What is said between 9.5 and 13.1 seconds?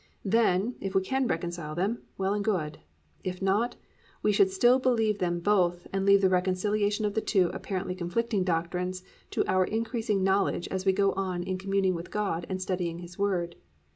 increasing knowledge as we go on communing with God and studying